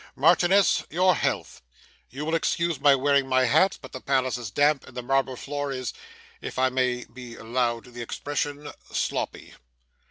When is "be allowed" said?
7.05-7.85